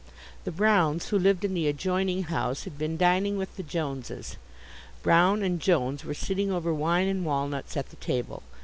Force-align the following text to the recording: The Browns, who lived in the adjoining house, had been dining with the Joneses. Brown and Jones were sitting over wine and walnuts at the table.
The 0.45 0.51
Browns, 0.51 1.09
who 1.09 1.19
lived 1.19 1.45
in 1.45 1.53
the 1.53 1.67
adjoining 1.67 2.23
house, 2.23 2.63
had 2.63 2.75
been 2.75 2.97
dining 2.97 3.37
with 3.37 3.55
the 3.55 3.61
Joneses. 3.61 4.35
Brown 5.03 5.43
and 5.43 5.59
Jones 5.59 6.03
were 6.03 6.15
sitting 6.15 6.51
over 6.51 6.73
wine 6.73 7.07
and 7.07 7.23
walnuts 7.23 7.77
at 7.77 7.89
the 7.91 7.97
table. 7.97 8.41